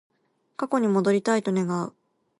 [0.57, 1.93] 過去に戻りたいと願う